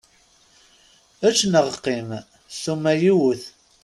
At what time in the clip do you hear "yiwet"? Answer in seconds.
3.01-3.43